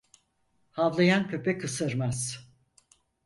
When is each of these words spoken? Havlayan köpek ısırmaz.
Havlayan 0.71 1.27
köpek 1.27 1.63
ısırmaz. 1.63 2.49